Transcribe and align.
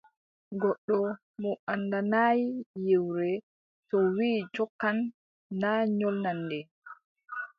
Goɗɗo 0.61 0.97
mo 1.41 1.51
anndanaay 1.71 2.41
yewre, 2.87 3.31
to 3.89 3.97
wii 4.15 4.37
jokkan, 4.55 4.97
na 5.59 5.69
nyolnan 5.97 6.37
nde. 6.45 6.59